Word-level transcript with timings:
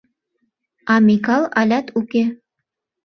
А 0.93 0.95
Микал 1.05 1.43
алят 1.59 1.87
уке. 1.99 2.23